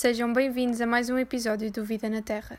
[0.00, 2.56] Sejam bem-vindos a mais um episódio do Vida na Terra.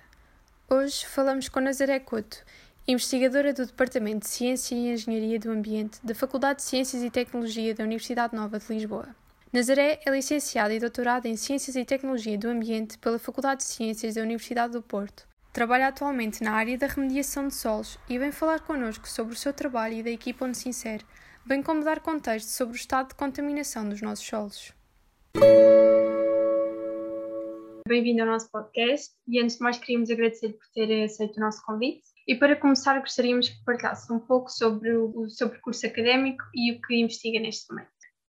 [0.70, 2.44] Hoje falamos com Nazaré Couto,
[2.86, 7.74] investigadora do Departamento de Ciência e Engenharia do Ambiente da Faculdade de Ciências e Tecnologia
[7.74, 9.16] da Universidade Nova de Lisboa.
[9.54, 14.16] Nazaré é licenciada e doutorada em Ciências e Tecnologia do Ambiente pela Faculdade de Ciências
[14.16, 15.26] da Universidade do Porto.
[15.54, 19.54] Trabalha atualmente na área da remediação de solos e vem falar connosco sobre o seu
[19.54, 21.06] trabalho e da equipa onde se insere,
[21.46, 24.74] bem como dar contexto sobre o estado de contaminação dos nossos solos.
[27.90, 31.66] Bem-vindo ao nosso podcast e antes de mais queríamos agradecer por ter aceito o nosso
[31.66, 32.04] convite.
[32.28, 36.82] E para começar gostaríamos que partilhasse um pouco sobre o seu percurso académico e o
[36.82, 37.90] que investiga neste momento.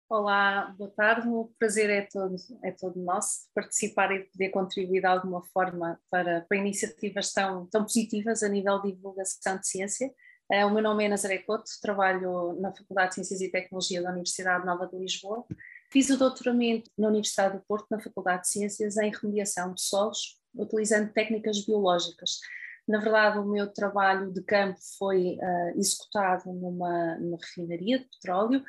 [0.08, 1.28] Olá, boa tarde.
[1.28, 6.42] O prazer é todo, é todo nosso participar e poder contribuir de alguma forma para,
[6.42, 10.14] para iniciativas tão, tão positivas a nível de divulgação de ciência.
[10.52, 14.12] Eh, o meu nome é Nazaré Couto, trabalho na Faculdade de Ciências e Tecnologia da
[14.12, 15.44] Universidade Nova de Lisboa
[15.90, 20.38] Fiz o doutoramento na Universidade do Porto, na Faculdade de Ciências, em remediação de solos,
[20.54, 22.40] utilizando técnicas biológicas.
[22.88, 28.64] Na verdade, o meu trabalho de campo foi uh, executado numa, numa, refinaria de petróleo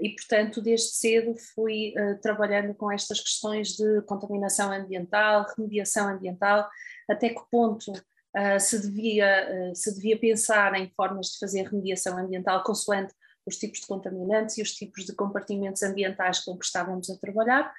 [0.00, 6.68] e, portanto, desde cedo fui uh, trabalhando com estas questões de contaminação ambiental, remediação ambiental,
[7.08, 12.64] até que ponto uh, se, devia, se devia pensar em formas de fazer remediação ambiental
[12.64, 13.14] consoante
[13.46, 17.72] os tipos de contaminantes e os tipos de compartimentos ambientais com que estávamos a trabalhar.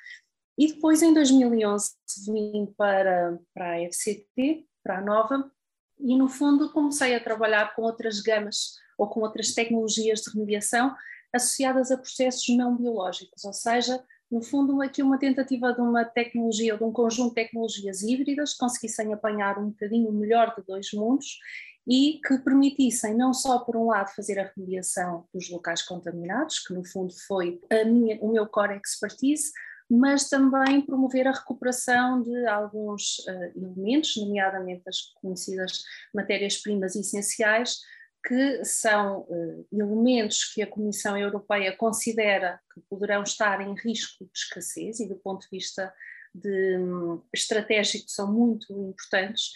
[0.57, 1.91] E depois, em 2011,
[2.25, 5.51] vim para, para a FCT, para a Nova,
[5.99, 10.95] e no fundo comecei a trabalhar com outras gamas ou com outras tecnologias de remediação
[11.33, 16.77] associadas a processos não biológicos, ou seja, no fundo aqui uma tentativa de uma tecnologia,
[16.77, 21.37] de um conjunto de tecnologias híbridas conseguissem apanhar um bocadinho melhor de dois mundos
[21.87, 26.73] e que permitissem não só, por um lado, fazer a remediação dos locais contaminados, que
[26.73, 29.51] no fundo foi minha, o meu core expertise,
[29.89, 37.81] mas também promover a recuperação de alguns uh, elementos, nomeadamente as conhecidas matérias-primas essenciais,
[38.25, 44.31] que são uh, elementos que a Comissão Europeia considera que poderão estar em risco de
[44.33, 45.93] escassez e, do ponto de vista
[46.33, 49.51] de, um, estratégico, são muito importantes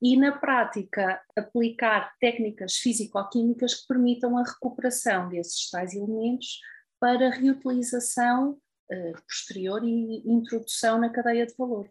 [0.00, 6.60] e, na prática, aplicar técnicas físico-químicas que permitam a recuperação desses tais elementos
[7.00, 8.52] para reutilização
[8.90, 11.88] uh, posterior e introdução na cadeia de valor.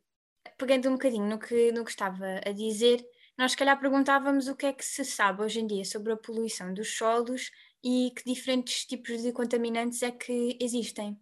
[0.58, 3.06] Pegando um bocadinho no que, no que estava a dizer,
[3.38, 6.18] nós se calhar perguntávamos o que é que se sabe hoje em dia sobre a
[6.18, 7.52] poluição dos solos
[7.84, 11.20] e que diferentes tipos de contaminantes é que existem.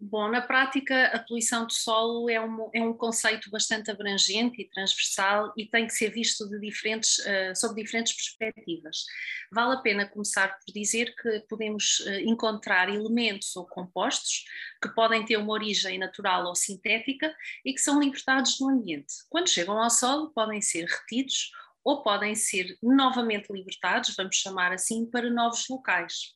[0.00, 4.68] Bom, na prática, a poluição do solo é um, é um conceito bastante abrangente e
[4.68, 9.04] transversal e tem que ser visto de diferentes, uh, sob diferentes perspectivas.
[9.52, 14.44] Vale a pena começar por dizer que podemos uh, encontrar elementos ou compostos
[14.82, 17.34] que podem ter uma origem natural ou sintética
[17.64, 19.14] e que são libertados do ambiente.
[19.28, 21.50] Quando chegam ao solo, podem ser retidos
[21.84, 26.34] ou podem ser novamente libertados, vamos chamar assim, para novos locais.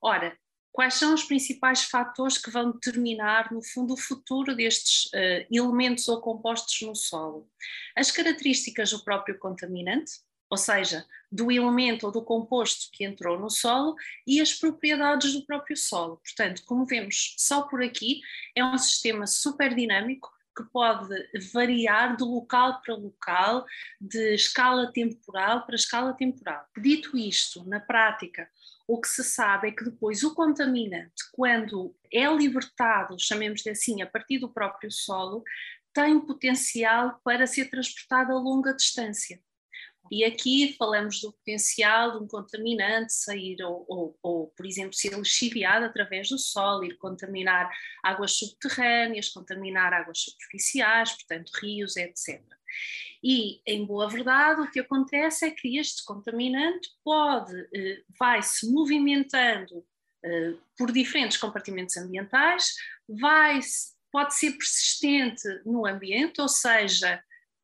[0.00, 0.36] Ora,
[0.78, 6.06] quais são os principais fatores que vão determinar, no fundo, o futuro destes uh, elementos
[6.06, 7.50] ou compostos no solo?
[7.96, 10.12] As características do próprio contaminante,
[10.48, 15.44] ou seja, do elemento ou do composto que entrou no solo e as propriedades do
[15.44, 16.18] próprio solo.
[16.18, 18.20] Portanto, como vemos só por aqui,
[18.54, 21.08] é um sistema super dinâmico que pode
[21.52, 23.66] variar de local para local,
[24.00, 26.64] de escala temporal para escala temporal.
[26.80, 28.48] Dito isto, na prática,
[28.88, 34.06] o que se sabe é que depois o contaminante, quando é libertado, chamemos-lhe assim, a
[34.06, 35.44] partir do próprio solo,
[35.92, 39.38] tem potencial para ser transportado a longa distância.
[40.10, 45.12] E aqui falamos do potencial de um contaminante sair, ou, ou, ou, por exemplo, ser
[45.12, 47.70] lixiviado através do solo, ir contaminar
[48.02, 52.42] águas subterrâneas, contaminar águas superficiais, portanto, rios, etc.
[53.22, 58.70] E, em boa verdade, o que acontece é que este contaminante pode, eh, vai se
[58.72, 59.84] movimentando
[60.24, 62.74] eh, por diferentes compartimentos ambientais,
[63.08, 63.60] vai,
[64.12, 67.22] pode ser persistente no ambiente, ou seja,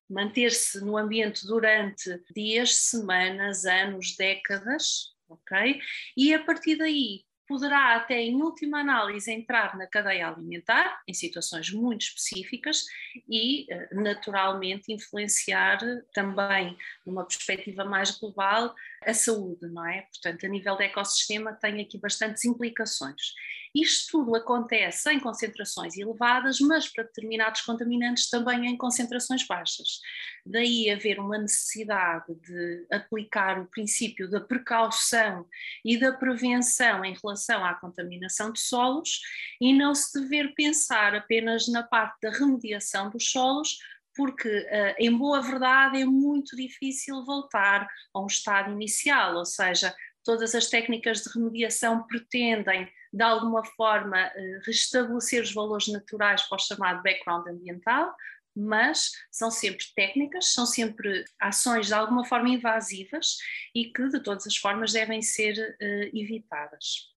[0.08, 5.80] manter-se no ambiente durante dias, semanas, anos, décadas, ok?
[6.16, 11.70] E a partir daí poderá até em última análise entrar na cadeia alimentar, em situações
[11.70, 12.84] muito específicas,
[13.28, 15.78] e eh, naturalmente influenciar
[16.12, 16.76] também,
[17.06, 20.02] numa perspectiva mais global, a saúde, não é?
[20.02, 23.34] Portanto, a nível do ecossistema tem aqui bastantes implicações.
[23.74, 30.00] Isto tudo acontece em concentrações elevadas, mas para determinados contaminantes também em concentrações baixas.
[30.46, 35.44] Daí haver uma necessidade de aplicar o princípio da precaução
[35.84, 39.20] e da prevenção em relação à contaminação de solos
[39.60, 43.78] e não se dever pensar apenas na parte da remediação dos solos,
[44.16, 49.94] porque, uh, em boa verdade, é muito difícil voltar a um estado inicial, ou seja,
[50.24, 56.56] todas as técnicas de remediação pretendem, de alguma forma, uh, restabelecer os valores naturais para
[56.56, 58.14] o chamado background ambiental,
[58.56, 63.36] mas são sempre técnicas, são sempre ações de alguma forma invasivas
[63.74, 67.13] e que, de todas as formas, devem ser uh, evitadas.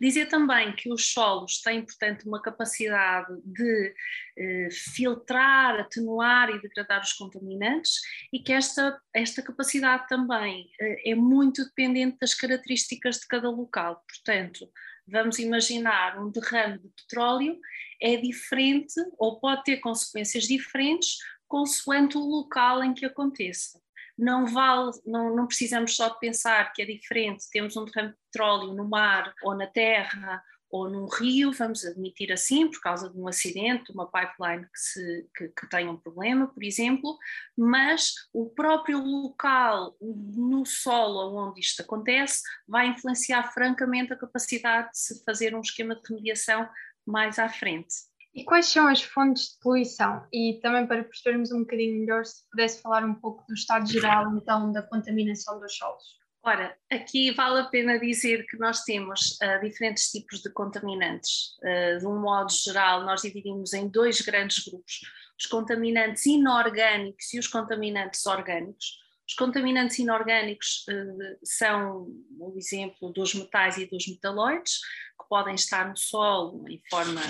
[0.00, 3.94] Dizer também que os solos têm, portanto, uma capacidade de
[4.38, 8.00] eh, filtrar, atenuar e degradar os contaminantes
[8.32, 14.02] e que esta, esta capacidade também eh, é muito dependente das características de cada local.
[14.08, 14.70] Portanto,
[15.06, 17.58] vamos imaginar um derrame de petróleo
[18.00, 23.78] é diferente ou pode ter consequências diferentes consoante o local em que aconteça
[24.20, 28.18] não vale, não, não precisamos só de pensar que é diferente, temos um derrame de
[28.30, 33.18] petróleo no mar ou na terra ou num rio, vamos admitir assim, por causa de
[33.18, 37.18] um acidente, uma pipeline que, se, que, que tenha um problema, por exemplo,
[37.56, 44.98] mas o próprio local no solo onde isto acontece vai influenciar francamente a capacidade de
[44.98, 46.68] se fazer um esquema de remediação
[47.04, 48.09] mais à frente.
[48.34, 50.24] E quais são as fontes de poluição?
[50.32, 54.36] E também para percebermos um bocadinho melhor, se pudesse falar um pouco do estado geral,
[54.36, 56.20] então, da contaminação dos solos.
[56.42, 61.58] Ora, aqui vale a pena dizer que nós temos uh, diferentes tipos de contaminantes.
[61.58, 65.00] Uh, de um modo geral, nós dividimos em dois grandes grupos:
[65.38, 68.98] os contaminantes inorgânicos e os contaminantes orgânicos.
[69.30, 74.80] Os contaminantes inorgânicos uh, são o exemplo dos metais e dos metalóides,
[75.20, 77.20] que podem estar no solo em, forma,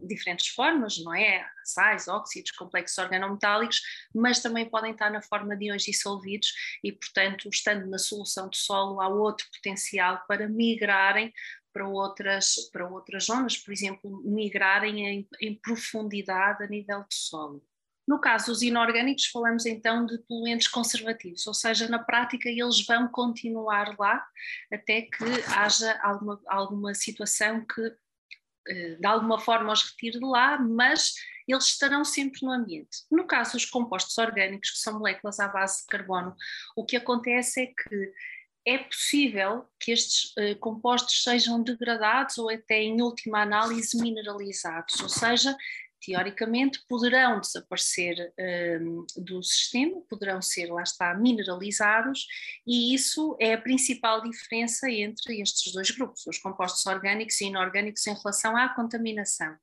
[0.00, 1.44] em diferentes formas, não é?
[1.64, 3.80] Sais, óxidos, complexos organometálicos,
[4.14, 6.52] mas também podem estar na forma de íons dissolvidos
[6.84, 11.32] e, portanto, estando na solução de solo, há outro potencial para migrarem
[11.72, 17.66] para outras, para outras zonas, por exemplo, migrarem em, em profundidade a nível de solo.
[18.06, 23.08] No caso dos inorgânicos, falamos então de poluentes conservativos, ou seja, na prática eles vão
[23.08, 24.24] continuar lá
[24.72, 25.24] até que
[25.56, 27.96] haja alguma, alguma situação que
[28.68, 31.14] eh, de alguma forma os retire de lá, mas
[31.46, 32.98] eles estarão sempre no ambiente.
[33.10, 36.34] No caso dos compostos orgânicos, que são moléculas à base de carbono,
[36.76, 38.12] o que acontece é que
[38.64, 45.08] é possível que estes uh, compostos sejam degradados ou até, em última análise, mineralizados, ou
[45.08, 45.56] seja,
[46.04, 48.32] teoricamente poderão desaparecer
[48.80, 52.26] um, do sistema, poderão ser, lá está, mineralizados,
[52.66, 58.06] e isso é a principal diferença entre estes dois grupos, os compostos orgânicos e inorgânicos,
[58.06, 59.56] em relação à contaminação.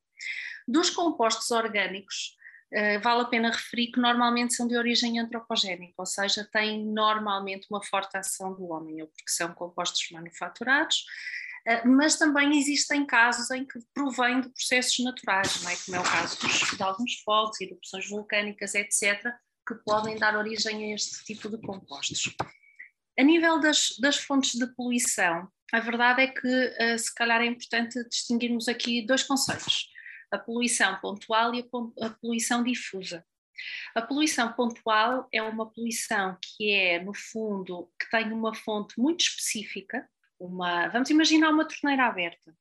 [0.67, 2.37] Dos compostos orgânicos,
[2.73, 7.67] uh, vale a pena referir que normalmente são de origem antropogénica, ou seja, têm normalmente
[7.69, 11.48] uma forte ação do homem, ou porque são compostos manufaturados, eh,
[11.85, 15.75] mas também existem casos em que provém de processos naturais, não é?
[15.75, 16.37] como é o caso
[16.75, 19.23] de alguns fogos, erupções vulcânicas, etc.,
[19.67, 22.33] que podem dar origem a este tipo de compostos.
[23.19, 27.45] A nível das, das fontes de poluição, a verdade é que uh, se calhar é
[27.45, 29.87] importante distinguirmos aqui dois conceitos:
[30.31, 31.63] a poluição pontual e
[32.01, 33.23] a poluição difusa.
[33.93, 39.21] A poluição pontual é uma poluição que é, no fundo, que tem uma fonte muito
[39.21, 40.09] específica,
[40.39, 42.55] uma, vamos imaginar uma torneira aberta,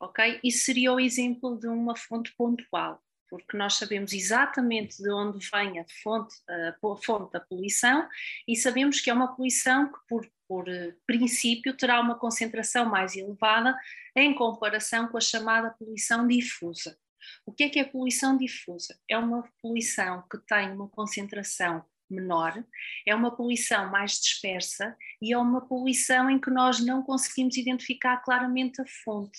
[0.00, 0.40] ok?
[0.42, 5.80] Isso seria o exemplo de uma fonte pontual, porque nós sabemos exatamente de onde vem
[5.80, 8.08] a fonte, a fonte da poluição
[8.46, 13.16] e sabemos que é uma poluição que, por, por eh, princípio, terá uma concentração mais
[13.16, 13.76] elevada
[14.16, 16.96] em comparação com a chamada poluição difusa.
[17.44, 18.98] O que é que é poluição difusa?
[19.08, 22.64] É uma poluição que tem uma concentração menor,
[23.06, 28.18] é uma poluição mais dispersa e é uma poluição em que nós não conseguimos identificar
[28.18, 29.38] claramente a fonte.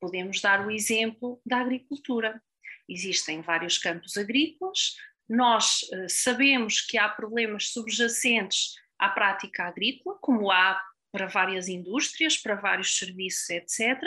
[0.00, 2.42] Podemos dar o exemplo da agricultura.
[2.88, 4.96] Existem vários campos agrícolas,
[5.28, 12.36] nós uh, sabemos que há problemas subjacentes à prática agrícola, como há para várias indústrias,
[12.36, 14.02] para vários serviços, etc.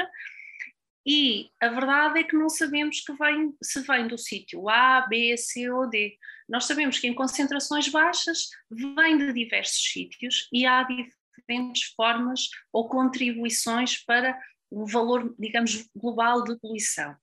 [1.05, 5.37] E a verdade é que não sabemos que vem, se vem do sítio A, B,
[5.37, 6.17] C ou D.
[6.47, 12.87] Nós sabemos que em concentrações baixas vem de diversos sítios e há diferentes formas ou
[12.87, 14.37] contribuições para
[14.69, 17.15] o valor, digamos, global de poluição.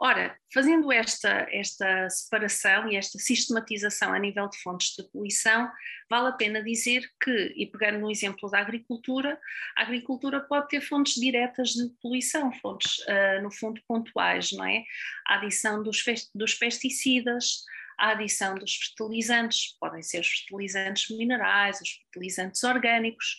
[0.00, 5.68] Ora, fazendo esta, esta separação e esta sistematização a nível de fontes de poluição,
[6.08, 9.36] vale a pena dizer que, e pegando no exemplo da agricultura,
[9.76, 14.84] a agricultura pode ter fontes diretas de poluição, fontes, uh, no fundo, pontuais, não é?
[15.26, 17.64] A adição dos, dos pesticidas,
[17.98, 23.36] a adição dos fertilizantes, podem ser os fertilizantes minerais, os fertilizantes orgânicos.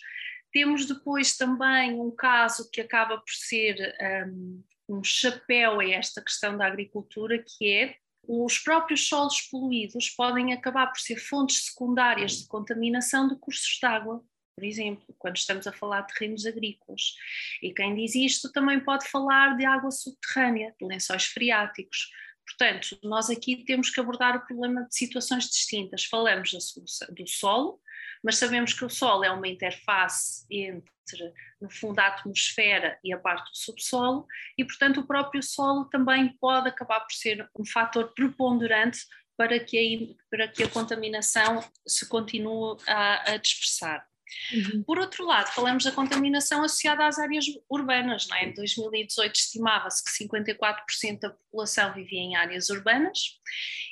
[0.52, 3.94] Temos depois também um caso que acaba por ser
[4.26, 7.96] um, um chapéu a esta questão da agricultura, que é
[8.28, 13.86] os próprios solos poluídos podem acabar por ser fontes secundárias de contaminação de cursos de
[13.86, 14.22] água,
[14.54, 17.14] por exemplo, quando estamos a falar de terrenos agrícolas.
[17.62, 22.10] E quem diz isto também pode falar de água subterrânea, de lençóis freáticos.
[22.50, 26.04] Portanto, nós aqui temos que abordar o problema de situações distintas.
[26.04, 27.80] Falamos do solo,
[28.24, 33.18] mas sabemos que o solo é uma interface entre, no fundo, a atmosfera e a
[33.18, 34.26] parte do subsolo,
[34.58, 39.00] e, portanto, o próprio solo também pode acabar por ser um fator preponderante
[39.36, 44.09] para que a, para que a contaminação se continue a, a dispersar.
[44.52, 44.82] Uhum.
[44.82, 48.26] Por outro lado, falamos da contaminação associada às áreas urbanas.
[48.28, 48.44] Não é?
[48.46, 53.38] Em 2018 estimava-se que 54% da população vivia em áreas urbanas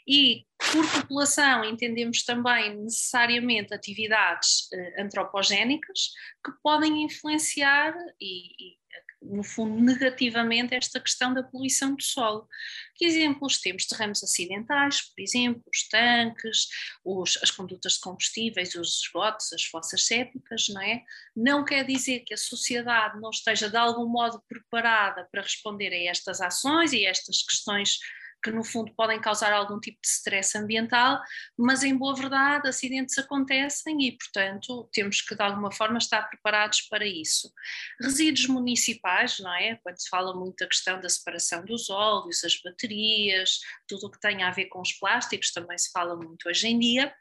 [0.07, 6.11] e por população entendemos também necessariamente atividades eh, antropogénicas
[6.45, 8.78] que podem influenciar e, e
[9.21, 12.49] no fundo, negativamente esta questão da poluição do solo.
[12.95, 13.87] Que exemplos temos?
[13.87, 16.69] Terrenos acidentais, por exemplo, os tanques,
[17.05, 21.03] os, as condutas de combustíveis, os esgotos, as fossas sépticas, não é?
[21.37, 26.11] Não quer dizer que a sociedade não esteja de algum modo preparada para responder a
[26.11, 27.99] estas ações e a estas questões
[28.43, 31.21] que no fundo podem causar algum tipo de stress ambiental,
[31.57, 36.83] mas em boa verdade acidentes acontecem e, portanto, temos que de alguma forma estar preparados
[36.83, 37.53] para isso.
[38.01, 39.77] Resíduos municipais, não é?
[39.77, 44.21] Quando se fala muito da questão da separação dos óleos, as baterias, tudo o que
[44.21, 47.15] tem a ver com os plásticos, também se fala muito hoje em dia.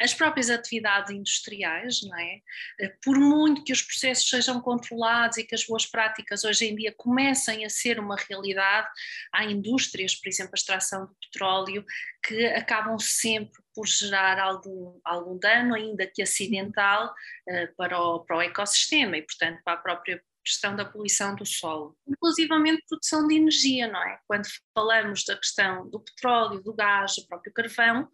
[0.00, 2.40] As próprias atividades industriais, não é?
[2.80, 6.76] Eh, por muito que os processos sejam controlados e que as boas práticas hoje em
[6.76, 8.88] dia comecem a ser uma realidade,
[9.32, 11.84] há indústrias, por exemplo, a extração de petróleo,
[12.24, 17.12] que acabam sempre por gerar algum, algum dano, ainda que acidental,
[17.48, 21.46] eh, para o, para o ecossistema e, portanto, para a própria questão da poluição do
[21.46, 24.18] solo, inclusivamente produção de energia, não é?
[24.26, 28.08] Quando falamos da questão do petróleo, do gás, do próprio carvão,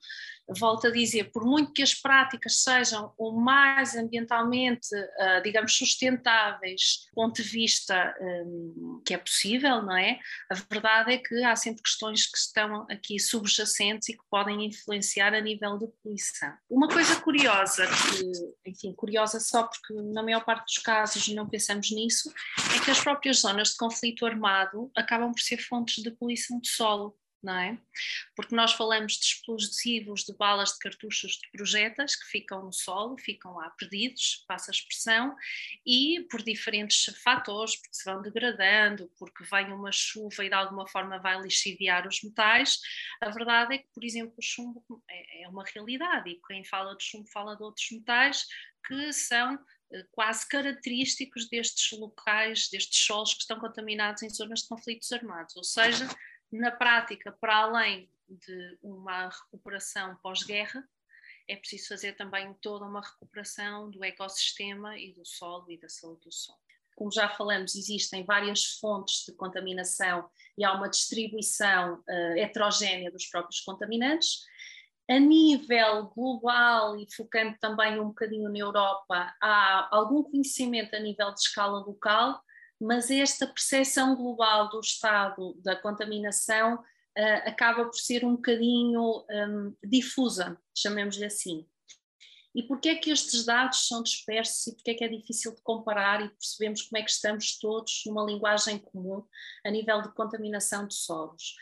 [0.56, 7.06] volto a dizer, por muito que as práticas sejam o mais ambientalmente, uh, digamos, sustentáveis
[7.10, 10.18] do ponto de vista um, que é possível, não é?
[10.50, 15.34] A verdade é que há sempre questões que estão aqui subjacentes e que podem influenciar
[15.34, 16.52] a nível de poluição.
[16.70, 21.90] Uma coisa curiosa, que, enfim, curiosa só porque na maior parte dos casos não pensamos
[21.90, 22.32] nisso,
[22.74, 26.68] é que as próprias zonas de conflito armado acabam por ser fontes de poluição de
[26.68, 27.78] solo não é?
[28.34, 33.16] Porque nós falamos de explosivos de balas de cartuchos de projetas que ficam no solo,
[33.18, 35.36] ficam lá perdidos, passa a expressão,
[35.86, 40.86] e por diferentes fatores, porque se vão degradando, porque vem uma chuva e de alguma
[40.88, 42.80] forma vai lixiviar os metais,
[43.20, 46.96] a verdade é que, por exemplo, o chumbo é, é uma realidade, e quem fala
[46.96, 48.44] de chumbo fala de outros metais
[48.86, 49.58] que são
[49.92, 55.56] eh, quase característicos destes locais, destes solos que estão contaminados em zonas de conflitos armados,
[55.56, 56.08] ou seja,
[56.50, 60.86] na prática, para além de uma recuperação pós-guerra,
[61.48, 66.20] é preciso fazer também toda uma recuperação do ecossistema e do solo e da saúde
[66.22, 66.58] do solo.
[66.94, 70.28] Como já falamos, existem várias fontes de contaminação
[70.58, 74.40] e há uma distribuição uh, heterogénea dos próprios contaminantes.
[75.08, 81.32] A nível global e focando também um bocadinho na Europa, há algum conhecimento a nível
[81.32, 82.42] de escala local,
[82.80, 89.74] mas esta percepção global do estado da contaminação uh, acaba por ser um bocadinho um,
[89.82, 91.66] difusa, chamemos-lhe assim.
[92.54, 95.62] E porquê é que estes dados são dispersos e porquê é que é difícil de
[95.62, 99.24] comparar e percebemos como é que estamos todos numa linguagem comum
[99.64, 101.54] a nível de contaminação de solos?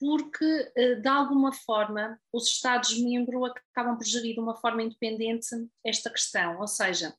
[0.00, 5.46] Porque, eh, de alguma forma, os Estados-membros acabam por gerir de uma forma independente
[5.84, 7.14] esta questão, ou seja,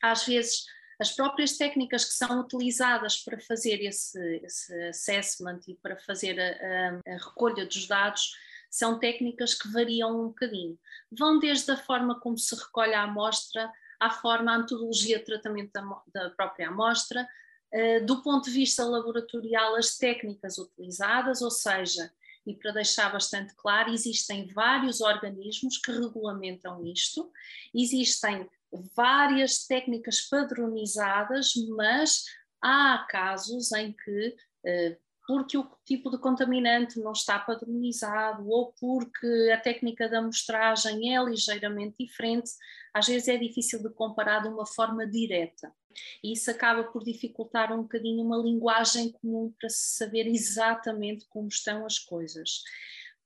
[0.00, 0.64] às vezes
[0.98, 7.10] as próprias técnicas que são utilizadas para fazer esse, esse assessment e para fazer a,
[7.10, 8.34] a, a recolha dos dados
[8.70, 10.76] são técnicas que variam um bocadinho.
[11.10, 13.70] Vão desde a forma como se recolhe a amostra,
[14.00, 17.26] à forma, a metodologia de tratamento da, da própria amostra,
[17.72, 22.12] uh, do ponto de vista laboratorial, as técnicas utilizadas, ou seja,
[22.46, 27.30] e para deixar bastante claro, existem vários organismos que regulamentam isto,
[27.72, 28.48] existem
[28.94, 32.24] várias técnicas padronizadas, mas
[32.62, 39.50] há casos em que, eh, porque o tipo de contaminante não está padronizado ou porque
[39.52, 42.50] a técnica da amostragem é ligeiramente diferente,
[42.92, 45.72] às vezes é difícil de comparar de uma forma direta.
[46.22, 51.48] E isso acaba por dificultar um bocadinho uma linguagem comum para se saber exatamente como
[51.48, 52.62] estão as coisas.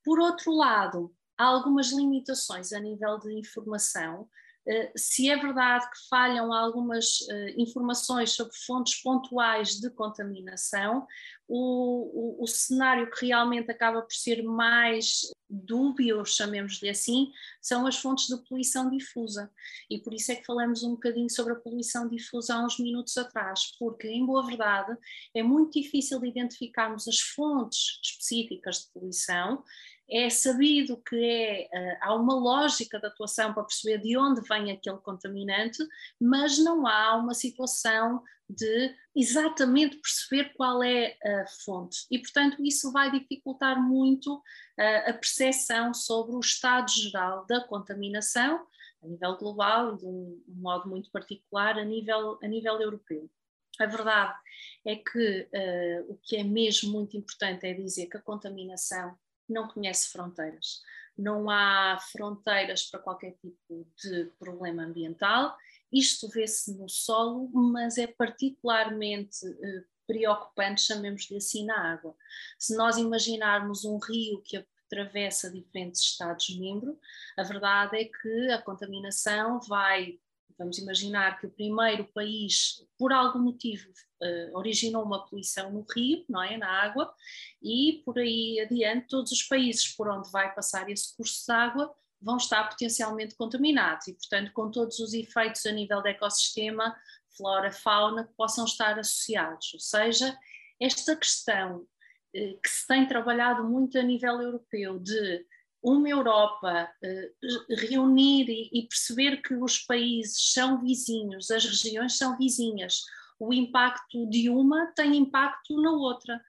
[0.05, 4.29] Por outro lado, há algumas limitações a nível de informação.
[4.69, 11.07] Eh, se é verdade que falham algumas eh, informações sobre fontes pontuais de contaminação,
[11.49, 17.33] o, o, o, cenário que realmente acaba por ser mais dúbio, chamemos-lhe assim,
[17.63, 19.51] são as fontes de poluição difusa.
[19.89, 23.17] E por isso é que falamos um bocadinho sobre a poluição difusa há uns minutos
[23.17, 24.95] atrás, porque, em boa verdade,
[25.35, 29.65] é muito difícil de identificarmos as fontes específicas de poluição
[30.11, 34.71] é sabido que é, eh, há uma lógica de atuação para perceber de onde vem
[34.71, 35.79] aquele contaminante,
[36.21, 42.07] mas não há uma situação de exatamente perceber qual é a fonte.
[42.11, 44.43] E, portanto, isso vai dificultar muito
[44.79, 48.67] eh, a percepção sobre o estado geral da contaminação
[49.03, 53.31] a nível global de um modo muito particular a nível, a nível europeu.
[53.79, 54.37] A verdade
[54.85, 59.17] é que uh, o que é mesmo muito importante é dizer que a contaminação
[59.49, 60.83] não conhece fronteiras.
[61.17, 65.57] Não há fronteiras para qualquer tipo de problema ambiental.
[65.93, 72.15] Isto vê-se no solo, mas é particularmente eh, preocupante, chamemos-lhe assim, na água.
[72.59, 76.97] Se nós imaginarmos um rio que atravessa diferentes Estados-membros,
[77.37, 80.19] a verdade é que a contaminação vai
[80.59, 86.25] Vamos imaginar que o primeiro país, por algum motivo, uh, originou uma poluição no rio,
[86.29, 87.15] não é, na água,
[87.63, 91.95] e por aí adiante todos os países por onde vai passar esse curso de água
[92.21, 96.97] vão estar potencialmente contaminados e, portanto, com todos os efeitos a nível do ecossistema,
[97.37, 99.73] flora, fauna, que possam estar associados.
[99.75, 100.37] Ou seja,
[100.81, 101.87] esta questão
[102.35, 105.47] eh, que se tem trabalhado muito a nível europeu de
[105.83, 107.31] uma Europa eh,
[107.71, 113.03] reunir e, perceber que os países são vizinhos, as regiões são vizinhas,
[113.39, 116.41] o impacto de uma tem impacto na outra,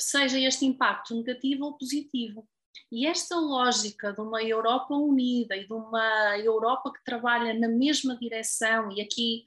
[0.00, 2.48] seja este impacto negativo ou positivo.
[2.90, 8.16] E esta lógica de uma Europa unida e de uma Europa que trabalha na mesma
[8.16, 9.44] direção, e aqui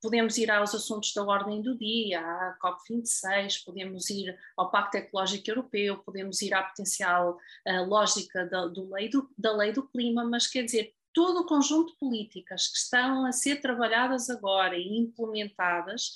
[0.00, 5.50] podemos ir aos assuntos da ordem do dia, à COP26, podemos ir ao Pacto Ecológico
[5.50, 7.36] Europeu, podemos ir à potencial
[7.66, 11.92] uh, lógica da, lei do, da lei do clima, mas quer dizer, todo o conjunto
[11.92, 16.12] de políticas que estão a ser trabalhadas agora e implementadas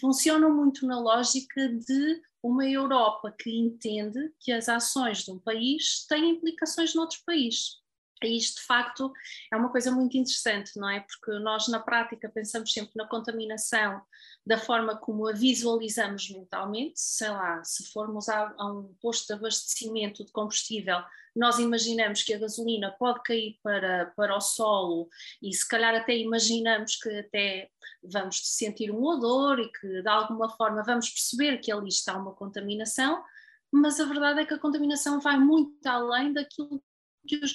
[0.00, 6.04] funcionam muito na lógica de uma Europa que entende que as ações de um país
[6.08, 7.81] têm implicações noutros países.
[8.26, 9.12] E isto, de facto,
[9.52, 11.00] é uma coisa muito interessante, não é?
[11.00, 14.02] Porque nós, na prática, pensamos sempre na contaminação
[14.44, 17.00] da forma como a visualizamos mentalmente.
[17.00, 21.02] Sei lá, se formos a, a um posto de abastecimento de combustível,
[21.34, 25.08] nós imaginamos que a gasolina pode cair para, para o solo
[25.40, 27.70] e, se calhar, até imaginamos que até
[28.02, 32.34] vamos sentir um odor e que, de alguma forma, vamos perceber que ali está uma
[32.34, 33.22] contaminação.
[33.72, 36.82] Mas a verdade é que a contaminação vai muito além daquilo
[37.26, 37.54] que os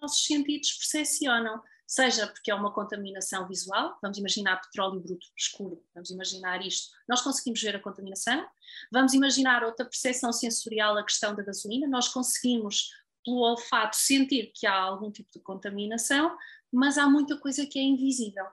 [0.00, 6.10] nossos sentidos percepcionam, seja porque é uma contaminação visual, vamos imaginar petróleo bruto escuro, vamos
[6.10, 8.46] imaginar isto, nós conseguimos ver a contaminação,
[8.92, 12.90] vamos imaginar outra percepção sensorial, a questão da gasolina, nós conseguimos,
[13.24, 16.36] pelo olfato, sentir que há algum tipo de contaminação,
[16.72, 18.46] mas há muita coisa que é invisível.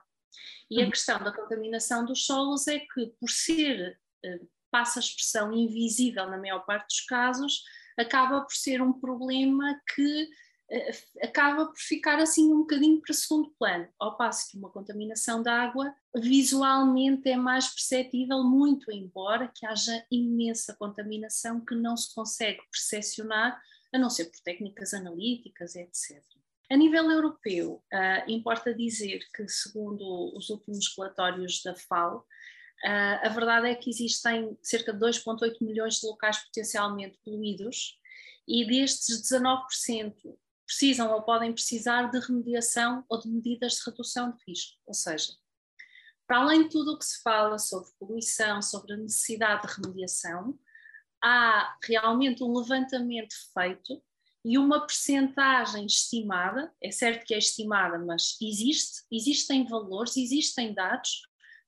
[0.70, 0.90] E a uhum.
[0.90, 6.36] questão da contaminação dos solos é que, por ser, eh, passa a expressão invisível na
[6.36, 7.62] maior parte dos casos,
[7.96, 10.28] acaba por ser um problema que
[11.22, 15.52] acaba por ficar assim um bocadinho para segundo plano, ao passo que uma contaminação da
[15.52, 22.60] água visualmente é mais perceptível, muito embora que haja imensa contaminação que não se consegue
[22.70, 23.60] percepcionar,
[23.92, 26.22] a não ser por técnicas analíticas, etc.
[26.70, 32.24] A nível europeu, uh, importa dizer que, segundo os últimos relatórios da FAO,
[32.84, 37.98] Uh, a verdade é que existem cerca de 2,8 milhões de locais potencialmente poluídos
[38.46, 40.14] e destes 19%
[40.68, 44.76] precisam ou podem precisar de remediação ou de medidas de redução de risco.
[44.86, 45.32] Ou seja,
[46.26, 50.58] para além de tudo o que se fala sobre poluição, sobre a necessidade de remediação,
[51.24, 54.02] há realmente um levantamento feito
[54.44, 61.22] e uma percentagem estimada, é certo que é estimada, mas existe, existem valores, existem dados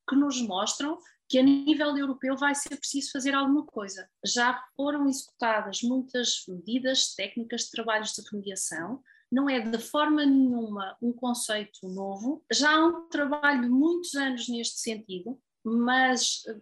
[0.09, 0.99] que nos mostram
[1.31, 4.11] que a nível europeu vai ser preciso fazer alguma coisa.
[4.27, 10.97] Já foram executadas muitas medidas técnicas de trabalhos de remediação, não é de forma nenhuma
[11.01, 16.57] um conceito novo, já há um trabalho de muitos anos neste sentido, mas eh,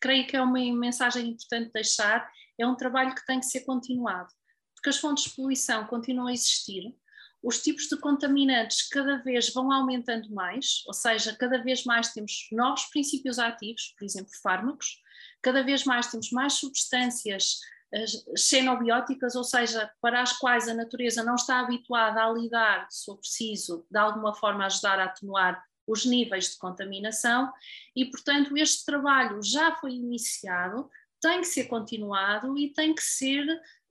[0.00, 4.28] creio que é uma mensagem importante deixar, é um trabalho que tem que ser continuado,
[4.76, 6.94] porque as fontes de poluição continuam a existir,
[7.42, 12.48] os tipos de contaminantes cada vez vão aumentando mais, ou seja, cada vez mais temos
[12.52, 15.00] novos princípios ativos, por exemplo, fármacos,
[15.42, 17.58] cada vez mais temos mais substâncias
[18.36, 23.18] xenobióticas, ou seja, para as quais a natureza não está habituada a lidar, se for
[23.18, 27.52] preciso, de alguma forma ajudar a atenuar os níveis de contaminação,
[27.94, 30.88] e portanto este trabalho já foi iniciado,
[31.20, 33.44] tem que ser continuado e tem que ser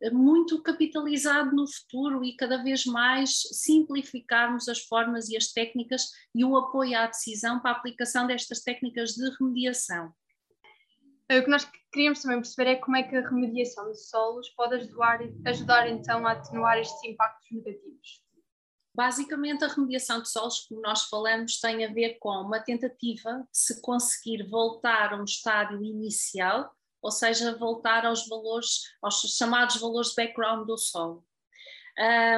[0.09, 6.43] muito capitalizado no futuro e cada vez mais simplificarmos as formas e as técnicas e
[6.43, 10.11] o apoio à decisão para a aplicação destas técnicas de remediação.
[11.29, 14.49] Eh, o que nós queríamos também perceber é como é que a remediação de solos
[14.49, 18.21] pode ajudar, ajudar então a atenuar estes impactos negativos.
[18.93, 23.57] Basicamente, a remediação de solos, como nós falamos, tem a ver com uma tentativa de
[23.57, 30.09] se conseguir voltar a um estádio inicial, ou seja, voltar aos valores, aos chamados valores
[30.09, 31.25] de background do solo.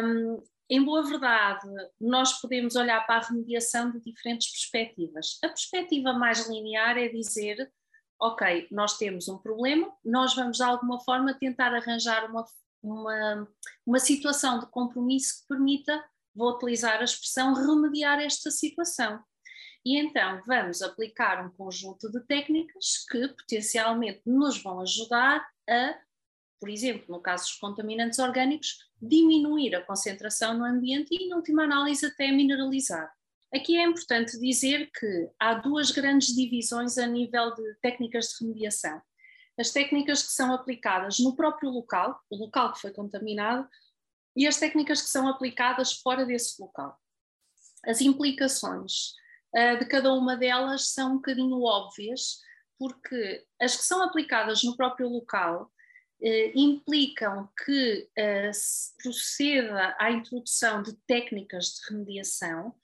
[0.03, 1.67] Um, em boa verdade,
[1.99, 5.37] nós podemos olhar para a remediação de diferentes perspectivas.
[5.43, 7.71] A perspectiva mais linear é dizer
[8.23, 12.45] ok, nós temos um problema, nós vamos de alguma forma tentar arranjar uma,
[12.81, 13.47] uma,
[13.85, 19.21] uma situação de compromisso que permita, vou utilizar a expressão, remediar esta situação.
[19.85, 25.99] E então vamos aplicar um conjunto de técnicas que potencialmente nos vão ajudar a,
[26.59, 31.63] por exemplo, no caso dos contaminantes orgânicos, diminuir a concentração no ambiente e, em última
[31.63, 33.11] análise, até mineralizar.
[33.53, 39.01] Aqui é importante dizer que há duas grandes divisões a nível de técnicas de remediação.
[39.59, 43.67] As técnicas que são aplicadas no próprio local, o local que foi contaminado,
[44.35, 46.97] e as técnicas que são aplicadas fora desse local.
[47.85, 49.13] As implicações
[49.55, 52.39] uh, de cada uma delas são um bocadinho óbvias,
[52.77, 55.71] porque as que são aplicadas no próprio local
[56.21, 62.75] uh, implicam que uh, se proceda à introdução de técnicas de remediação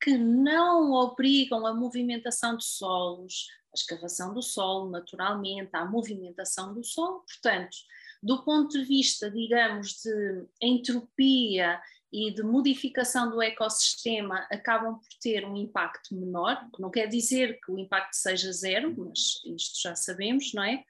[0.00, 6.84] que não obrigam a movimentação de solos, a escavação do solo, naturalmente, a movimentação do
[6.84, 7.24] solo.
[7.26, 7.76] Portanto,
[8.22, 11.80] do ponto de vista, digamos, de entropia
[12.12, 17.70] e de modificação do ecossistema, acabam por ter um impacto menor, não quer dizer que
[17.70, 20.82] o impacto seja zero, mas isto já sabemos, não é?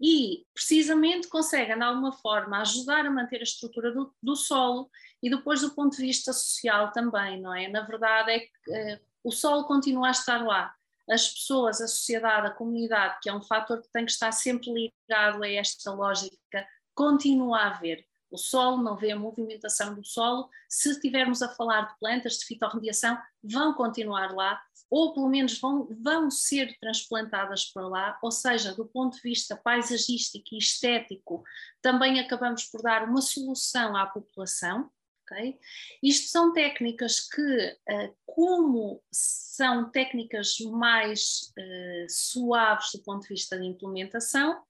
[0.00, 4.90] E precisamente conseguem, de alguma forma, ajudar a manter a estrutura do, do solo
[5.22, 7.68] e depois do ponto de vista social também, não é?
[7.68, 10.74] Na verdade é que uh, o solo continua a estar lá,
[11.08, 14.70] as pessoas, a sociedade, a comunidade, que é um fator que tem que estar sempre
[14.72, 18.04] ligado a esta lógica, continua a haver.
[18.32, 20.48] O solo não vê a movimentação do solo.
[20.68, 25.86] Se estivermos a falar de plantas de fitorremediação, vão continuar lá, ou pelo menos vão,
[26.02, 31.44] vão ser transplantadas para lá, ou seja, do ponto de vista paisagístico e estético,
[31.80, 34.90] também acabamos por dar uma solução à população,
[35.24, 35.58] Okay?
[36.02, 43.58] Isto são técnicas que, eh, como são técnicas mais uh, suaves do ponto de vista
[43.58, 44.62] de implementação,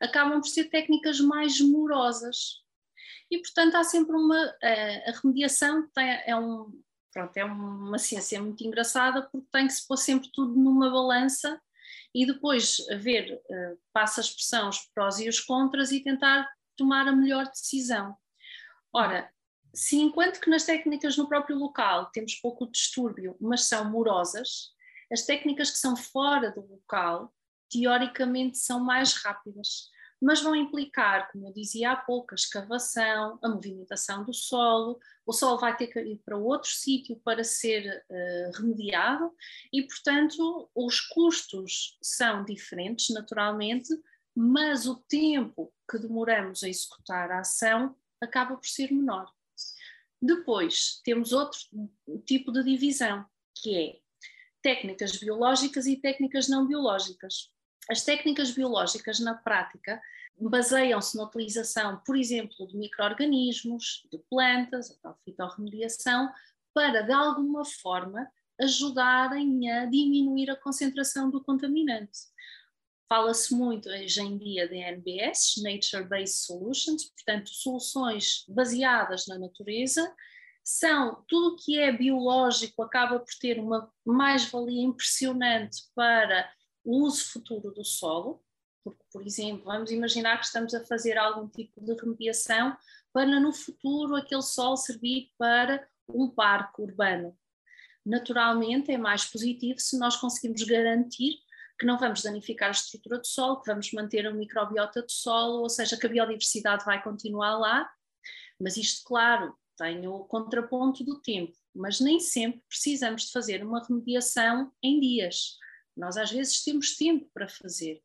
[0.00, 2.64] acabam por ser técnicas mais morosas.
[3.30, 4.38] E, portanto, há sempre uma.
[5.06, 6.80] A remediação tem, é, um,
[7.12, 11.60] pronto, é uma ciência muito engraçada porque tem que se pôr sempre tudo numa balança
[12.14, 17.06] e depois ver, uh, passa a expressão, os prós e os contras e tentar tomar
[17.06, 18.16] a melhor decisão.
[18.92, 19.30] Ora,
[19.74, 24.72] se enquanto que nas técnicas no próprio local temos pouco distúrbio, mas são morosas,
[25.12, 27.32] as técnicas que são fora do local,
[27.70, 33.48] teoricamente, são mais rápidas, mas vão implicar, como eu dizia há pouco, a escavação, a
[33.48, 38.58] movimentação do solo, o solo vai ter que ir para outro sítio para ser uh,
[38.58, 39.32] remediado
[39.72, 43.88] e, portanto, os custos são diferentes, naturalmente,
[44.34, 49.32] mas o tempo que demoramos a executar a ação acaba por ser menor.
[50.20, 51.60] Depois temos outro
[52.26, 54.00] tipo de divisão, que é
[54.60, 57.52] técnicas biológicas e técnicas não biológicas.
[57.88, 60.00] As técnicas biológicas, na prática,
[60.38, 66.30] baseiam-se na utilização, por exemplo, de micro-organismos, de plantas, a tal fitorremediação,
[66.74, 72.18] para, de alguma forma, ajudarem a diminuir a concentração do contaminante.
[73.08, 80.14] Fala-se muito hoje em dia de NBS, Nature Based Solutions, portanto, soluções baseadas na natureza.
[80.62, 86.52] São tudo o que é biológico acaba por ter uma mais-valia impressionante para
[86.88, 88.42] o uso futuro do solo,
[88.82, 92.74] porque, por exemplo, vamos imaginar que estamos a fazer algum tipo de remediação
[93.12, 97.36] para no futuro aquele solo servir para um parque urbano.
[98.06, 101.34] Naturalmente é mais positivo se nós conseguimos garantir
[101.78, 105.60] que não vamos danificar a estrutura do solo, que vamos manter a microbiota do solo,
[105.60, 107.88] ou seja, que a biodiversidade vai continuar lá,
[108.58, 113.86] mas isto, claro, tem o contraponto do tempo, mas nem sempre precisamos de fazer uma
[113.86, 115.58] remediação em dias.
[115.98, 118.02] Nós às vezes temos tempo para fazer.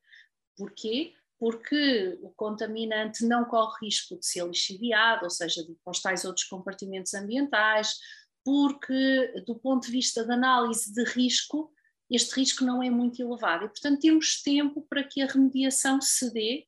[0.58, 1.14] Porquê?
[1.40, 6.46] Porque o contaminante não corre risco de ser lixiviado, ou seja, de para tais outros
[6.46, 7.98] compartimentos ambientais,
[8.44, 11.72] porque do ponto de vista da análise de risco,
[12.10, 16.32] este risco não é muito elevado e, portanto, temos tempo para que a remediação se
[16.32, 16.68] dê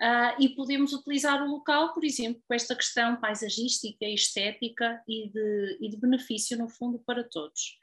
[0.00, 5.78] uh, e podemos utilizar o local, por exemplo, com esta questão paisagística, estética e de,
[5.80, 7.78] e de benefício, no fundo, para todos.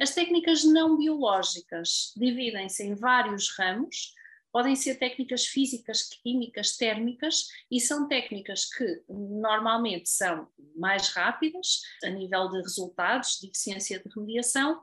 [0.00, 4.12] As técnicas não biológicas dividem-se em vários ramos,
[4.52, 12.08] podem ser técnicas físicas, químicas, térmicas, e são técnicas que normalmente são mais rápidas a
[12.08, 14.80] nível de resultados, de eficiência de remediação,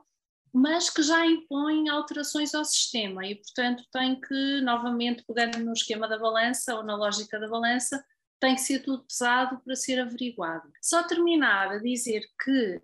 [0.52, 6.06] mas que já impõem alterações ao sistema e, portanto, tem que, novamente, pegando no esquema
[6.06, 8.04] da balança ou na lógica da balança,
[8.38, 10.70] tem que ser tudo pesado para ser averiguado.
[10.82, 12.80] Só terminar a dizer que,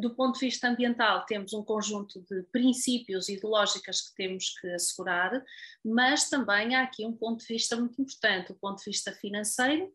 [0.00, 4.58] do ponto de vista ambiental, temos um conjunto de princípios e de lógicas que temos
[4.58, 5.42] que assegurar,
[5.84, 9.92] mas também há aqui um ponto de vista muito importante, o ponto de vista financeiro,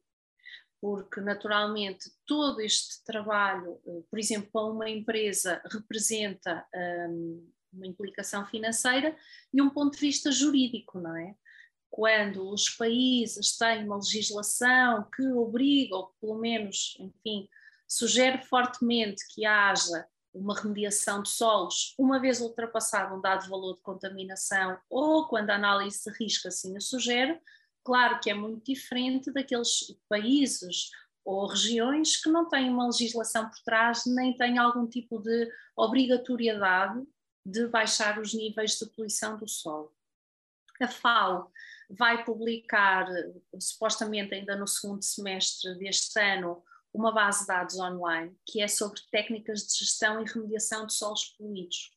[0.83, 6.65] porque naturalmente todo este trabalho, eh, por exemplo, para uma empresa, representa
[7.09, 9.15] um, uma implicação financeira
[9.53, 11.35] e um ponto de vista jurídico, não é?
[11.89, 17.47] Quando os países têm uma legislação que obriga, ou pelo menos, enfim,
[17.95, 23.81] sugere fortemente que haja uma remediação de solos, uma vez ultrapassado um dado valor de
[23.81, 27.39] contaminação, ou quando a análise de risco assim o sugere,
[27.83, 30.89] Claro que é muito diferente daqueles países
[31.25, 37.05] ou regiões que não têm uma legislação por trás, nem têm algum tipo de obrigatoriedade
[37.45, 39.93] de baixar os níveis de poluição do solo.
[40.81, 41.51] A FAO
[41.89, 43.05] vai publicar,
[43.59, 49.01] supostamente ainda no segundo semestre deste ano, uma base de dados online que é sobre
[49.11, 51.91] técnicas de gestão e remediação de solos poluídos.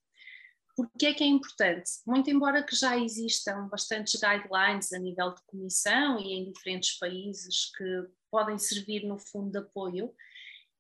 [0.75, 1.91] Porquê é que é importante?
[2.07, 7.71] Muito embora que já existam bastantes guidelines a nível de comissão e em diferentes países
[7.77, 10.15] que podem servir no fundo de apoio,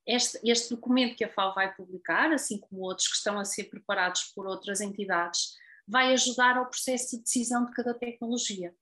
[0.06, 3.64] este, este documento que a FAO vai publicar, assim como outros que estão a ser
[3.64, 5.56] preparados por outras entidades,
[5.88, 8.74] vai ajudar ao processo de decisão de cada tecnologia.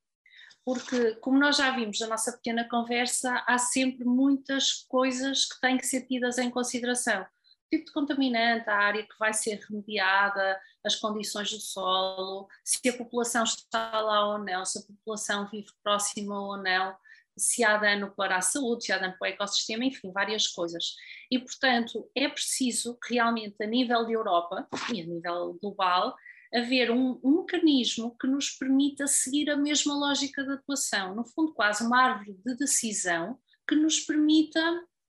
[0.64, 5.77] Porque, como nós já vimos na nossa pequena conversa, há sempre muitas coisas que têm
[5.77, 7.27] que ser tidas em consideração
[7.74, 12.96] tipo de contaminante, a área que vai ser remediada, as condições do solo, se a
[12.96, 16.96] população está lá ou não, se a população vive próxima ou não,
[17.37, 20.94] se há dano para a saúde, se há dano para o ecossistema, enfim, várias coisas.
[21.31, 26.14] E, portanto, é preciso realmente, a nível de Europa e a nível global,
[26.54, 31.52] haver um, um, mecanismo que nos permita seguir a mesma lógica de atuação, no fundo,
[31.52, 33.38] quase uma árvore de decisão
[33.68, 34.60] que nos permita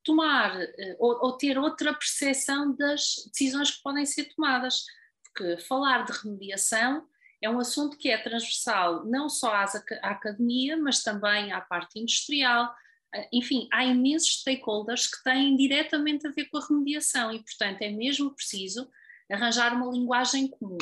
[0.04, 4.84] tomar eh, ou, ou, ter outra percepção das decisões que podem ser tomadas,
[5.24, 7.08] porque falar de remediação
[7.42, 9.66] é um assunto que é transversal não só à
[10.04, 12.74] academia, mas também à parte industrial.
[13.14, 17.84] Eh, enfim, há imensos stakeholders que têm diretamente a ver com a remediação e, portanto,
[17.84, 18.90] é mesmo preciso
[19.30, 20.78] arranjar uma linguagem comum.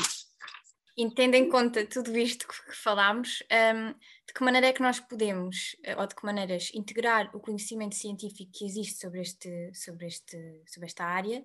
[1.16, 3.94] Tendo em conta tudo isto que falámos, um,
[4.28, 7.96] de que maneira é que nós podemos, eh, ou de que maneiras, integrar o conhecimento
[7.96, 11.44] científico que existe sobre, este, sobre, este, sobre esta área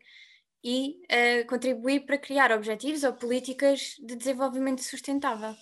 [0.62, 5.54] e uh, contribuir para criar objetivos ou políticas de desenvolvimento sustentável?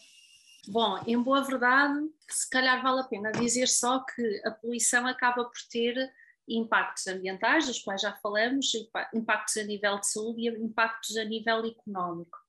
[0.68, 5.44] Bom, em boa verdade, se calhar vale a pena dizer só que a poluição acaba
[5.44, 5.94] por ter
[6.48, 8.72] impactos ambientais, dos quais já falamos,
[9.14, 12.45] impactos a nível de saúde e impactos a nível económico.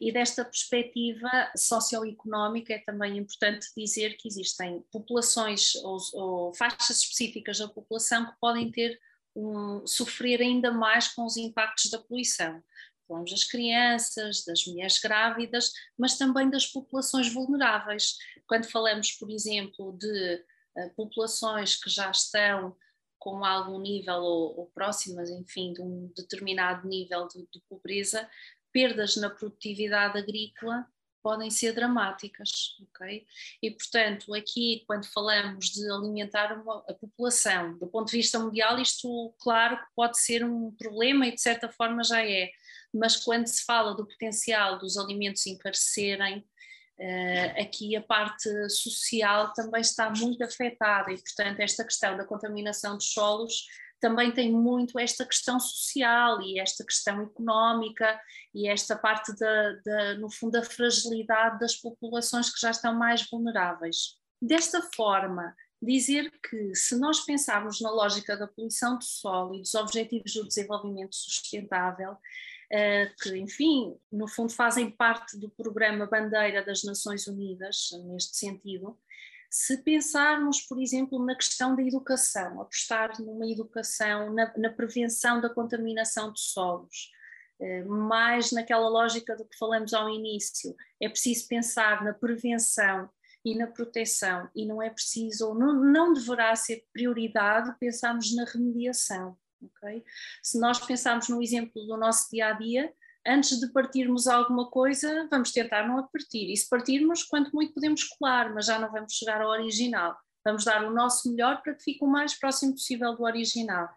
[0.00, 7.58] E desta perspectiva socioeconómica é também importante dizer que existem populações ou, ou faixas específicas
[7.58, 8.98] da população que podem ter
[9.34, 12.62] um, sofrer ainda mais com os impactos da poluição.
[13.06, 18.16] Falamos das crianças, das mulheres grávidas, mas também das populações vulneráveis.
[18.46, 20.44] Quando falamos, por exemplo, de
[20.76, 22.76] uh, populações que já estão
[23.18, 28.28] com algum nível ou, ou, próximas, enfim, de um determinado nível de, de pobreza,
[28.72, 30.86] perdas na produtividade agrícola
[31.22, 33.24] podem ser dramáticas, ok?
[33.62, 38.78] E portanto, aqui quando falamos de alimentar uma, a população, do ponto de vista mundial,
[38.78, 42.50] isto claro que pode ser um problema e de certa forma já é,
[42.92, 46.38] mas quando se fala do potencial dos alimentos encarecerem,
[46.98, 52.96] uh, aqui a parte social também está muito afetada e portanto esta questão da contaminação
[52.96, 53.66] dos solos
[54.02, 58.20] também tem muito esta questão social e esta questão económica
[58.52, 63.24] e esta parte da, da no fundo da fragilidade das populações que já estão mais
[63.30, 64.18] vulneráveis.
[64.42, 69.74] Desta forma, dizer que se nós pensarmos na lógica da poluição do solo e dos
[69.76, 72.16] objetivos do desenvolvimento sustentável,
[72.72, 78.98] eh, que, enfim, no fundo fazem parte do programa Bandeira das Nações Unidas, neste sentido,
[79.52, 85.50] se pensarmos, por exemplo, na questão da educação, apostar numa educação, na, na prevenção da
[85.50, 87.10] contaminação de solos,
[87.60, 93.10] eh, mais naquela lógica do que falamos ao início, é preciso pensar na prevenção
[93.44, 98.46] e na proteção, e não é preciso, ou não, não deverá ser prioridade pensarmos na
[98.46, 99.36] remediação.
[99.62, 100.02] Okay?
[100.42, 102.90] Se nós pensarmos no exemplo do nosso dia a dia,
[103.26, 106.50] antes de partirmos alguma coisa, vamos tentar não a partir.
[106.50, 110.16] E se partirmos, quanto muito podemos colar, mas já não vamos chegar ao original.
[110.44, 113.88] Vamos dar o nosso melhor para que fique o mais próximo possível do original.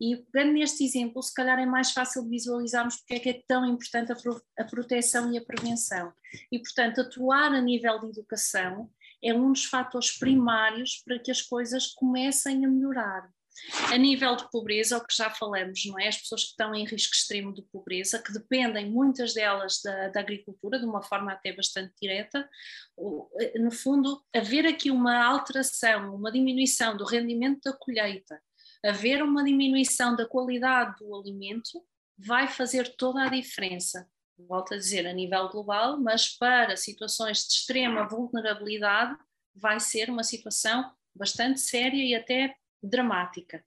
[0.00, 3.66] E pegando neste exemplo, se calhar é mais fácil visualizarmos porque é que é tão
[3.66, 6.12] importante a, pro, a proteção e a prevenção.
[6.52, 8.88] E, portanto, atuar a nível de educação
[9.22, 13.28] é um dos fatores primários para que as coisas comecem a melhorar.
[13.92, 16.08] A nível de pobreza, o que já falamos, não é?
[16.08, 20.20] As pessoas que estão em risco extremo de pobreza, que dependem, muitas delas, da, da
[20.20, 22.48] agricultura, de uma forma até bastante direta,
[23.56, 28.40] no fundo, haver aqui uma alteração, uma diminuição do rendimento da colheita,
[28.84, 31.84] haver uma diminuição da qualidade do alimento,
[32.16, 34.08] vai fazer toda a diferença.
[34.38, 39.16] Volto a dizer, a nível global, mas para situações de extrema vulnerabilidade,
[39.54, 43.64] vai ser uma situação bastante séria e até dramática.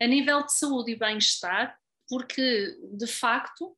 [0.00, 3.76] A nível de saúde e bem-estar, porque de facto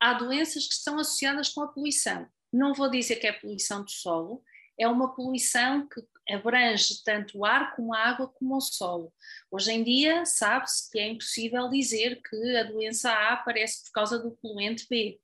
[0.00, 2.28] há doenças que estão associadas com a poluição.
[2.52, 4.42] Não vou dizer que é poluição do solo,
[4.78, 6.02] é uma poluição que
[6.34, 9.12] abrange tanto o ar como a água como o solo.
[9.50, 14.18] Hoje em dia sabe-se que é impossível dizer que a doença A aparece por causa
[14.18, 15.20] do poluente B,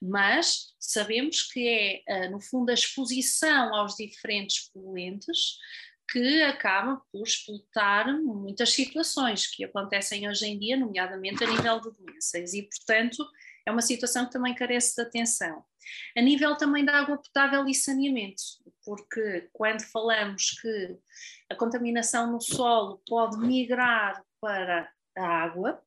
[0.00, 5.56] mas sabemos que é, eh, no fundo, a exposição aos diferentes poluentes
[6.10, 11.90] que acaba por explotar muitas situações que acontecem hoje em dia, nomeadamente a nível de
[11.92, 13.26] doenças, e portanto
[13.66, 15.62] é uma situação que também carece de atenção.
[16.16, 18.42] A nível também da água potável e saneamento,
[18.84, 20.98] porque quando falamos que
[21.50, 25.82] a contaminação no solo pode migrar para a água,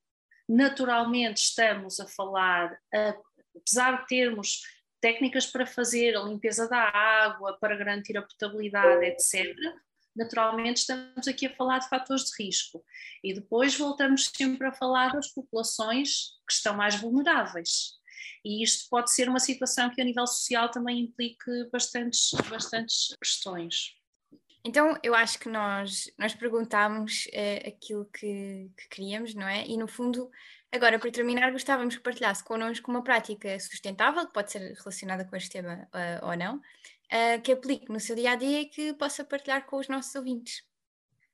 [0.47, 2.77] naturalmente estamos a falar,
[3.55, 4.61] apesar de termos
[4.99, 9.55] técnicas para fazer a limpeza da água, para garantir a potabilidade, etc.,
[10.15, 12.83] naturalmente estamos aqui a falar de fatores de risco.
[13.23, 17.99] E depois voltamos sempre a falar das populações que estão mais vulneráveis.
[18.43, 23.95] E isto pode ser uma situação que a nível social também implique bastantes, bastantes questões.
[24.63, 29.65] Então, eu acho que nós, nós perguntámos uh, aquilo que, que, queríamos, não é?
[29.65, 30.29] E no fundo,
[30.71, 35.35] agora para terminar, gostávamos que partilhasse connosco uma prática sustentável, que pode ser relacionada com
[35.35, 36.61] este tema uh, ou não,
[37.11, 40.13] uh, que aplique no seu dia a dia e que possa partilhar com os nossos
[40.15, 40.63] ouvintes.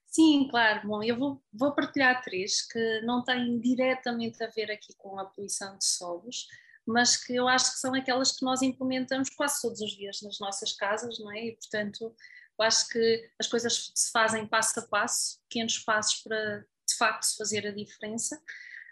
[0.07, 0.87] Sim, claro.
[0.87, 5.25] Bom, eu vou, vou partilhar três que não têm diretamente a ver aqui com a
[5.25, 6.47] poluição de solos,
[6.85, 10.39] mas que eu acho que são aquelas que nós implementamos quase todos os dias nas
[10.39, 11.47] nossas casas, não é?
[11.47, 12.15] E, portanto,
[12.57, 17.37] eu acho que as coisas se fazem passo a passo, pequenos passos para, de facto,
[17.37, 18.41] fazer a diferença.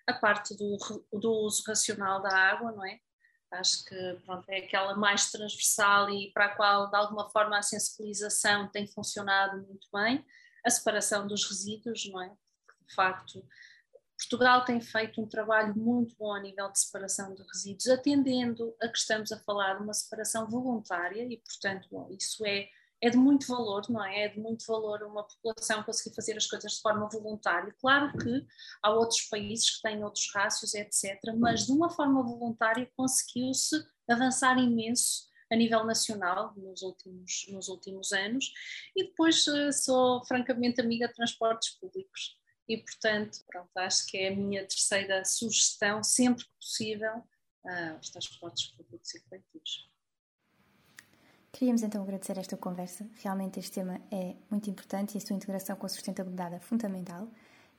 [0.08, 0.78] A parte do,
[1.13, 3.00] do uso racional da água, não é?
[3.51, 7.62] Acho que pronto, é aquela mais transversal e para a qual, de alguma forma, a
[7.62, 10.25] sensibilização tem funcionado muito bem.
[10.65, 12.29] A separação dos resíduos, não é?
[12.88, 13.45] De facto,
[14.17, 18.88] Portugal tem feito um trabalho muito bom a nível de separação de resíduos, atendendo a
[18.88, 22.69] que estamos a falar de uma separação voluntária e, portanto, bom, isso é
[23.06, 24.24] é de muito valor, não é?
[24.24, 27.72] É de muito valor uma população conseguir fazer as coisas de forma voluntária.
[27.80, 28.46] Claro que
[28.82, 33.76] há outros países que têm outros rácios, etc., mas de uma forma voluntária conseguiu-se
[34.10, 38.52] avançar imenso a nível nacional nos últimos, nos últimos anos
[38.96, 44.30] e depois eh, sou francamente amiga de transportes públicos e portanto pronto, acho que é
[44.30, 49.94] a minha terceira sugestão sempre que possível uh, os transportes públicos e coletivos.
[51.56, 53.08] Queríamos então agradecer esta conversa.
[53.24, 57.30] Realmente este tema é muito importante e a sua integração com a sustentabilidade é fundamental.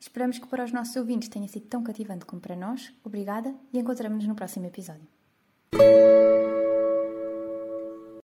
[0.01, 2.91] Esperamos que para os nossos ouvintes tenha sido tão cativante como para nós.
[3.05, 5.07] Obrigada e encontramos-nos no próximo episódio.